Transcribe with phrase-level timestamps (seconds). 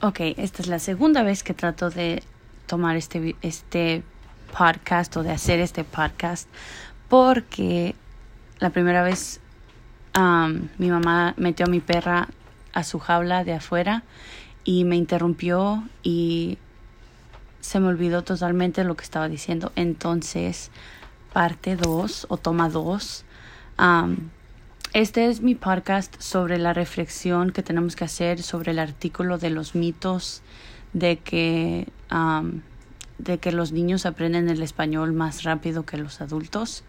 [0.00, 2.22] Ok, esta es la segunda vez que trato de
[2.66, 4.04] tomar este, este
[4.56, 6.48] podcast o de hacer este podcast
[7.08, 7.96] porque
[8.60, 9.40] la primera vez
[10.78, 12.28] mi mamá metió a mi perra
[12.72, 14.04] a su jaula de afuera
[14.62, 16.58] y me interrumpió y
[17.60, 19.72] se me olvidó totalmente lo que estaba diciendo.
[19.74, 20.70] Entonces,
[21.32, 23.24] parte 2 o toma 2.
[24.92, 29.50] Este es mi podcast sobre la reflexión que tenemos que hacer sobre el artículo de
[29.50, 30.42] los mitos
[30.92, 31.86] de que,
[33.18, 36.84] de que los niños aprenden el español más rápido que los adultos.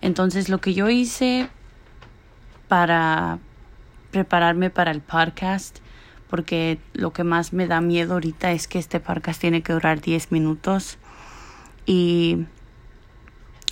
[0.00, 1.48] Entonces, lo que yo hice
[2.68, 3.38] para
[4.10, 5.78] prepararme para el podcast
[6.28, 10.00] porque lo que más me da miedo ahorita es que este podcast tiene que durar
[10.00, 10.98] 10 minutos
[11.86, 12.46] y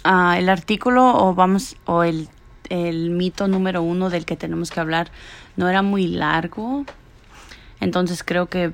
[0.05, 2.28] uh, el artículo o vamos o el,
[2.70, 5.11] el mito número uno del que tenemos que hablar
[5.56, 6.84] no era muy largo
[7.80, 8.73] entonces creo que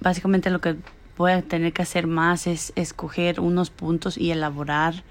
[0.00, 0.76] básicamente lo que
[1.16, 5.02] voy a tener que hacer más es escoger unos puntos y elaborar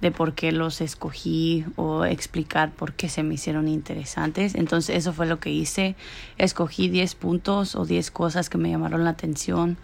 [0.00, 4.54] de por qué los escogí o explicar por qué se me hicieron interesantes.
[4.54, 5.96] Entonces eso fue lo que hice.
[6.36, 9.78] Escogí 10 puntos o 10 cosas que me llamaron la atención.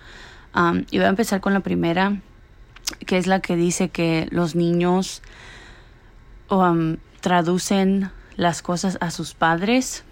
[0.90, 2.20] y voy a empezar con la primera,
[3.06, 5.22] que es la que dice que los niños
[7.22, 10.04] traducen las cosas a sus padres.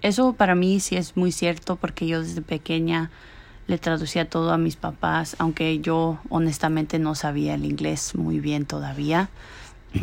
[0.00, 3.10] Eso para mí sí es muy cierto porque yo desde pequeña
[3.66, 8.64] le traducía todo a mis papás, aunque yo honestamente no sabía el inglés muy bien
[8.64, 9.28] todavía.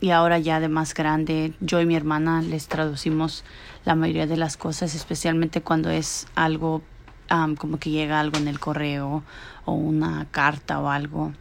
[0.00, 3.42] Y ahora ya de más grande, yo y mi hermana les traducimos
[3.84, 6.82] la mayoría de las cosas, especialmente cuando es algo
[7.58, 9.24] como que llega algo en el correo
[9.64, 11.32] o una carta o algo.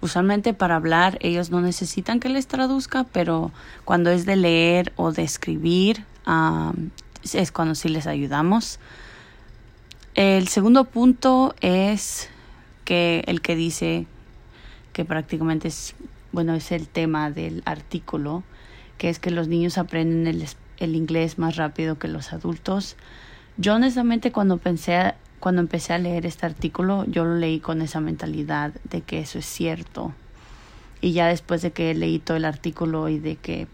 [0.00, 3.52] Usualmente para hablar ellos no necesitan que les traduzca, pero
[3.84, 6.04] cuando es de leer o de escribir
[7.32, 8.78] es cuando sí les ayudamos.
[10.14, 12.28] El segundo punto es
[12.84, 14.06] que el que dice
[14.92, 15.94] que prácticamente es,
[16.32, 18.42] bueno, es el tema del artículo,
[18.98, 20.46] que es que los niños aprenden el,
[20.78, 22.96] el inglés más rápido que los adultos.
[23.56, 28.00] Yo honestamente cuando pensé cuando empecé a leer este artículo, yo lo leí con esa
[28.00, 30.12] mentalidad de que eso es cierto.
[31.00, 33.66] Y ya después de que leí todo el artículo y de que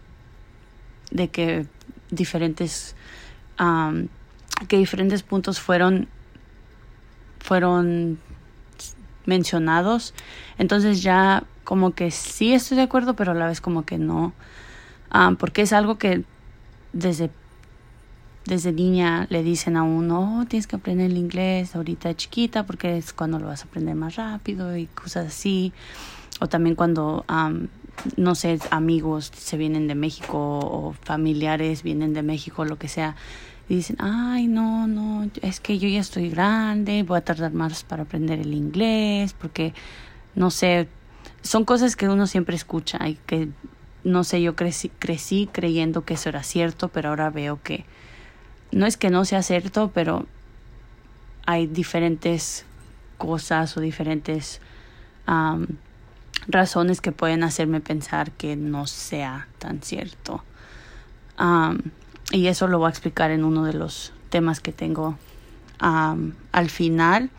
[1.11, 1.65] de que
[2.09, 2.95] diferentes
[4.67, 6.07] que diferentes puntos fueron
[7.39, 8.17] fueron
[9.25, 10.13] mencionados.
[10.57, 14.33] Entonces ya como que sí estoy de acuerdo, pero a la vez como que no.
[15.09, 16.23] Ah, porque es algo que
[16.93, 17.29] desde,
[18.47, 22.97] desde niña le dicen a uno, oh, tienes que aprender el inglés ahorita chiquita porque
[22.97, 25.73] es cuando lo vas a aprender más rápido y cosas así.
[26.39, 27.25] O también cuando,
[28.15, 33.15] no sé, amigos se vienen de México o familiares vienen de México, lo que sea
[33.69, 37.83] y dicen, ay, no, no, es que yo ya estoy grande, voy a tardar más
[37.83, 39.73] para aprender el inglés, porque,
[40.35, 40.87] no sé,
[41.41, 43.49] son cosas que uno siempre escucha y que,
[44.05, 47.83] no sé, yo crecí, crecí creyendo que eso era cierto, pero ahora veo que
[48.71, 50.25] no es que no sea cierto, pero
[51.45, 52.65] hay diferentes
[53.17, 54.61] cosas o diferentes
[56.47, 60.43] razones que pueden hacerme pensar que no sea tan cierto.
[62.31, 65.17] Y eso lo voy a explicar en uno de los temas que tengo
[65.79, 67.29] al final.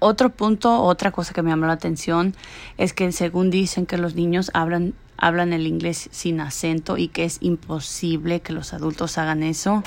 [0.00, 2.34] Otro punto, otra cosa que me llamó la atención
[2.76, 7.24] es que según dicen que los niños hablan, hablan el inglés sin acento y que
[7.24, 9.82] es imposible que los adultos hagan eso.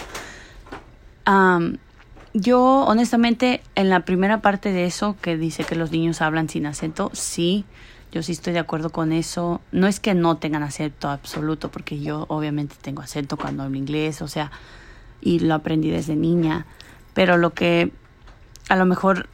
[2.34, 6.66] yo honestamente en la primera parte de eso que dice que los niños hablan sin
[6.66, 7.66] acento, sí,
[8.12, 9.62] yo sí estoy de acuerdo con eso.
[9.72, 14.22] No es que no tengan acento absoluto, porque yo obviamente tengo acento cuando hablo inglés,
[14.22, 14.52] o sea,
[15.22, 16.66] y lo aprendí desde niña.
[17.14, 17.92] Pero lo que
[18.70, 19.28] a lo mejor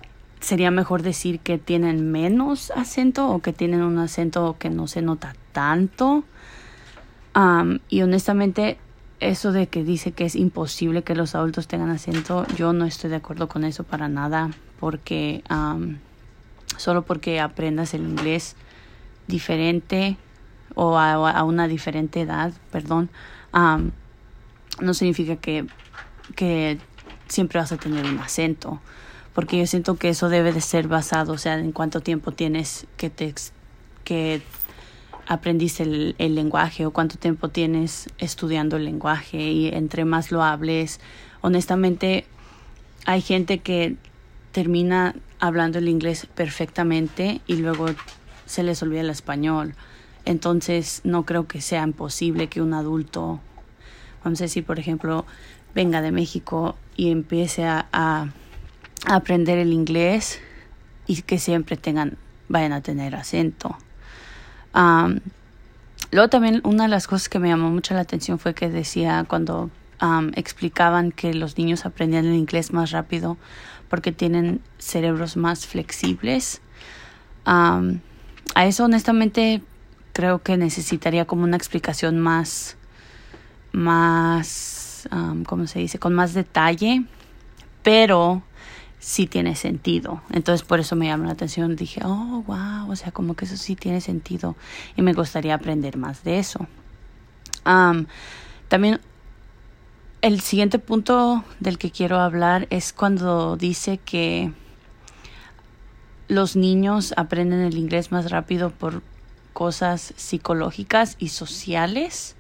[0.44, 5.02] sería mejor decir que tienen menos acento o que tienen un acento que no se
[5.02, 6.26] nota tanto.
[7.90, 8.78] y honestamente,
[9.22, 13.10] eso de que dice que es imposible que los adultos tengan acento, yo no estoy
[13.10, 15.44] de acuerdo con eso para nada, porque
[16.78, 18.58] solo porque aprendas el inglés
[19.28, 20.18] diferente
[20.76, 23.10] o a, una diferente edad, perdón,
[23.54, 25.66] no significa que,
[26.36, 26.80] que
[27.30, 28.82] siempre vas a tener un acento,
[29.34, 32.86] porque yo siento que eso debe de ser basado, o sea, en cuánto tiempo tienes
[32.98, 33.34] que te
[34.04, 34.42] que
[35.28, 40.44] aprendiste el, el, lenguaje o cuánto tiempo tienes estudiando el lenguaje y entre más lo
[40.44, 41.00] hables,
[41.42, 42.26] honestamente
[43.06, 43.96] hay gente que
[44.52, 47.88] termina hablando el inglés perfectamente y luego
[48.46, 49.76] se les olvida el español.
[50.26, 53.40] Entonces no creo que sea imposible que un adulto,
[54.24, 55.26] vamos a decir por ejemplo,
[55.76, 58.28] venga de México y empiece a, a,
[59.06, 60.40] aprender el inglés
[61.08, 62.18] y que siempre tengan,
[62.48, 63.78] vayan a tener acento.
[66.12, 69.26] luego también una de las cosas que me llamó mucho la atención fue que decía
[69.28, 69.70] cuando
[70.36, 73.38] explicaban que los niños aprendían el inglés más rápido
[73.90, 76.62] porque tienen cerebros más flexibles.
[77.46, 77.82] a
[78.66, 79.62] eso honestamente
[80.14, 82.78] creo que necesitaría como una explicación más,
[83.72, 85.08] más,
[85.46, 86.00] ¿cómo se dice?
[86.00, 87.04] Con más detalle,
[87.82, 88.44] pero
[89.04, 90.22] sí tiene sentido.
[90.32, 91.76] Entonces por eso me llamó la atención.
[91.76, 94.56] Dije, oh, wow, o sea, como que eso sí tiene sentido
[94.96, 96.68] y me gustaría aprender más de eso.
[98.70, 99.02] también
[100.22, 104.54] el siguiente punto del que quiero hablar es cuando dice que
[106.30, 109.04] los niños aprenden el inglés más rápido por
[109.52, 112.38] cosas psicológicas y sociales.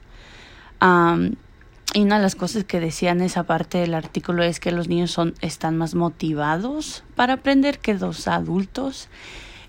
[1.94, 4.88] Y una de las cosas que decía en esa parte del artículo es que los
[4.88, 9.10] niños son, están más motivados para aprender que los adultos.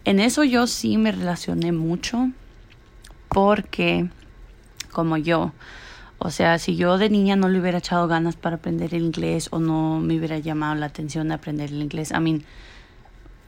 [0.05, 2.31] En eso yo sí me relacioné mucho
[3.29, 4.09] porque
[4.91, 5.53] como yo,
[6.19, 9.49] o sea, si yo de niña no le hubiera echado ganas para aprender el inglés
[9.51, 12.45] o no me hubiera llamado la atención de aprender el inglés, I mean,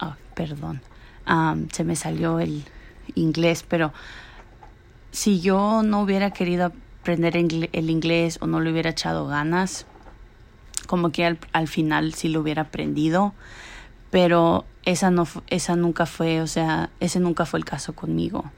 [0.00, 0.82] oh, perdón,
[1.72, 2.62] se me salió el
[3.14, 3.94] inglés, pero
[5.12, 6.72] si yo no hubiera querido
[7.06, 9.86] aprender el inglés o no le hubiera echado ganas,
[10.88, 13.32] como que al, al final sí lo hubiera aprendido,
[14.10, 18.50] pero esa no esa nunca fue, o sea, ese nunca fue el caso conmigo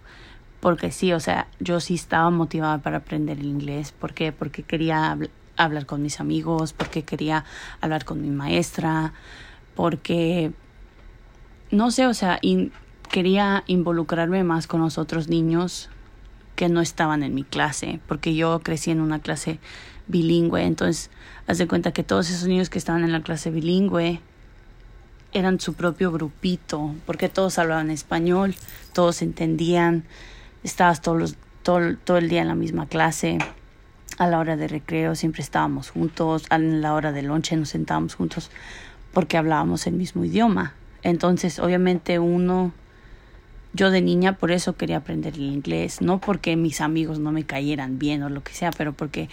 [0.60, 3.92] porque sí, o sea, yo sí estaba motivada para aprender el inglés.
[3.92, 4.32] ¿Por qué?
[4.32, 5.16] Porque quería
[5.56, 7.44] hablar con mis amigos, porque quería
[7.80, 9.12] hablar con mi maestra,
[9.76, 10.52] porque,
[11.70, 12.40] no sé, o sea,
[13.08, 15.90] quería involucrarme más con los otros niños
[16.58, 19.60] que no estaban en mi clase, porque yo crecí en una clase
[20.08, 21.08] bilingüe, entonces,
[21.46, 24.20] haz de cuenta que todos esos niños que estaban en la clase bilingüe
[25.32, 28.56] eran su propio grupito, porque todos hablaban español,
[28.92, 30.02] todos entendían,
[30.64, 33.38] estabas todos todo, todo el día en la misma clase.
[34.18, 38.16] A la hora de recreo siempre estábamos juntos, a la hora de lonche nos sentábamos
[38.16, 38.50] juntos
[39.12, 40.74] porque hablábamos el mismo idioma.
[41.04, 42.72] Entonces, obviamente uno,
[43.72, 47.44] yo de niña por eso quería aprender el inglés, no porque mis amigos no me
[47.44, 49.28] cayeran bien o lo que sea, pero porque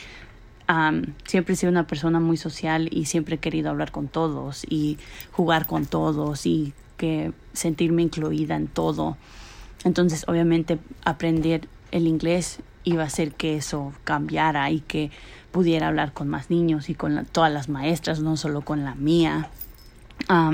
[1.26, 4.98] siempre he sido una persona muy social y siempre he querido hablar con todos y
[5.32, 9.18] jugar con todos y que sentirme incluida en todo.
[9.84, 15.12] Entonces, obviamente, aprender el inglés iba a hacer que eso cambiara y que
[15.52, 19.50] pudiera hablar con más niños y con todas las maestras, no solo con la mía.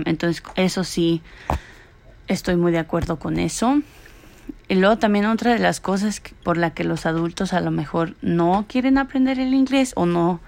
[0.06, 1.22] entonces, eso sí,
[2.32, 3.82] estoy muy de acuerdo con eso.
[4.68, 8.16] Y luego también otra de las cosas por la que los adultos a lo mejor
[8.22, 10.40] no quieren aprender el inglés o no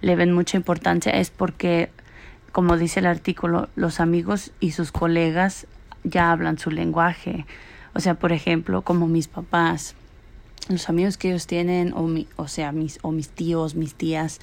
[0.00, 1.90] le ven mucha importancia es porque,
[2.52, 5.66] como dice el artículo, los amigos y sus colegas
[6.04, 7.46] ya hablan su lenguaje.
[7.94, 9.94] O sea, por ejemplo, como mis papás,
[10.68, 14.40] los amigos que ellos tienen, o, mi, o sea, mis, o mis tíos, mis tías,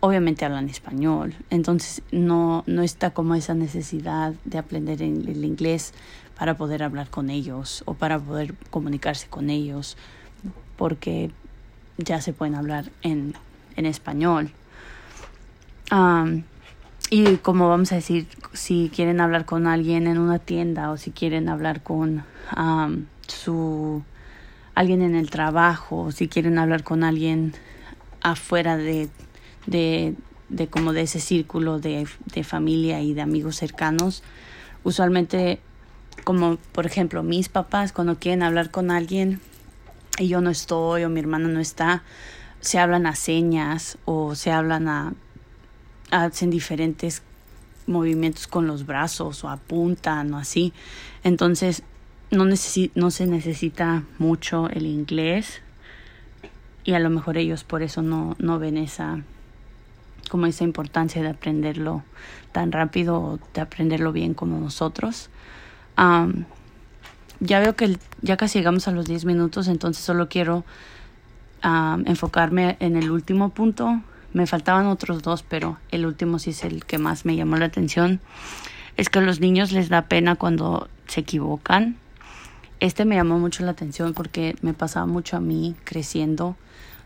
[0.00, 1.34] obviamente hablan español.
[1.50, 5.92] Entonces no, no está como esa necesidad de aprender el inglés
[6.40, 9.98] para poder hablar con ellos o para poder comunicarse con ellos,
[10.78, 11.30] porque
[11.98, 13.34] ya se pueden hablar en,
[13.76, 14.50] en español.
[17.10, 21.10] y como vamos a decir, si quieren hablar con alguien en una tienda o si
[21.10, 22.24] quieren hablar con
[23.26, 24.02] su
[24.74, 27.52] alguien en el trabajo, si quieren hablar con alguien
[28.22, 29.10] afuera de,
[29.66, 30.14] de,
[30.48, 34.22] de como de ese círculo de, de familia y de amigos cercanos,
[34.84, 35.60] usualmente
[36.24, 39.40] como por ejemplo mis papás cuando quieren hablar con alguien
[40.18, 42.02] y yo no estoy o mi hermana no está,
[42.60, 45.14] se hablan a señas o se hablan a
[46.10, 47.22] hacen diferentes
[47.86, 50.72] movimientos con los brazos o apuntan o así.
[51.24, 51.82] Entonces
[52.30, 55.62] no, no se necesita mucho el inglés
[56.84, 59.22] y a lo mejor ellos por eso no, no ven esa
[60.30, 62.04] como esa importancia de aprenderlo
[62.52, 65.28] tan rápido o de aprenderlo bien como nosotros.
[67.40, 70.64] Ya veo que ya casi llegamos a los 10 minutos, entonces solo quiero
[71.62, 74.00] enfocarme en el último punto.
[74.32, 77.66] Me faltaban otros dos, pero el último sí es el que más me llamó la
[77.66, 78.20] atención.
[78.96, 81.96] Es que a los niños les da pena cuando se equivocan
[82.80, 86.56] este me llamó mucho la atención porque me pasaba mucho a mí creciendo.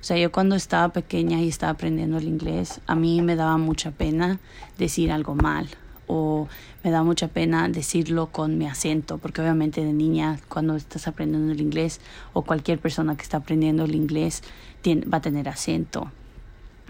[0.00, 3.58] O sea, yo cuando estaba pequeña y estaba aprendiendo el inglés, a mí me daba
[3.58, 4.38] mucha pena
[4.78, 5.68] decir algo mal
[6.06, 6.48] o
[6.82, 11.52] me da mucha pena decirlo con mi acento, porque obviamente de niña cuando estás aprendiendo
[11.52, 12.00] el inglés
[12.32, 14.42] o cualquier persona que está aprendiendo el inglés
[14.86, 16.10] va a tener acento.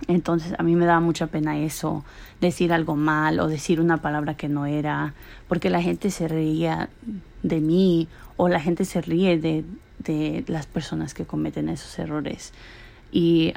[0.09, 2.05] Entonces a mí me daba mucha pena eso,
[2.41, 5.15] decir algo mal o decir una palabra que no era,
[5.49, 6.89] porque la gente se reía
[7.43, 9.65] de mí o la gente se ríe de,
[10.01, 12.53] de las personas que cometen esos errores.
[13.13, 13.53] Y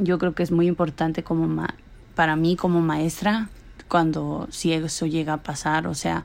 [0.00, 1.64] yo creo que es muy importante como
[2.14, 3.48] para mí como maestra
[3.88, 6.24] cuando si eso llega a pasar, o sea,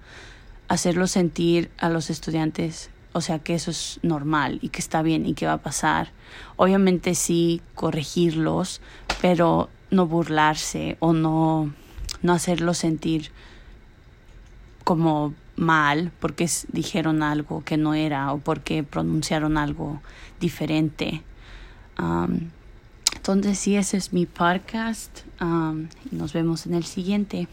[0.67, 5.25] hacerlo sentir a los estudiantes, o sea, que eso es normal y que está bien
[5.25, 6.11] y que va a pasar.
[6.55, 8.81] Obviamente sí corregirlos,
[9.21, 11.73] pero no burlarse o no
[12.21, 13.31] no hacerlos sentir
[14.83, 20.01] como mal porque dijeron algo que no era o porque pronunciaron algo
[20.39, 21.23] diferente.
[23.21, 25.19] Entonces sí, ese es mi podcast.
[26.09, 27.47] nos vemos en el siguiente.